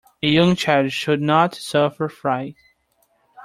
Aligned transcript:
A 0.23 0.27
young 0.27 0.55
child 0.55 0.91
should 0.93 1.21
not 1.21 1.53
suffer 1.53 2.09
fright. 2.09 2.55